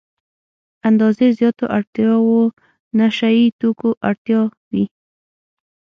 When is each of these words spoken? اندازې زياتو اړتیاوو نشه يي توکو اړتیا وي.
اندازې 0.89 1.27
زياتو 1.37 1.65
اړتیاوو 1.77 2.39
نشه 2.99 3.29
يي 3.37 3.47
توکو 3.59 3.89
اړتیا 4.09 4.41
وي. 4.71 4.85